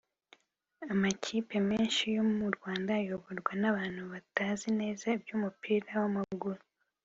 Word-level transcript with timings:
Amakipe 0.91 1.55
menshi 1.69 2.03
yo 2.15 2.23
mu 2.35 2.47
Rwanda 2.55 2.89
ayoborwa 3.01 3.51
n’abantu 3.61 4.01
batazi 4.11 4.67
neza 4.79 5.03
iby’umupira 5.15 5.91
w’amaguru 6.01 6.61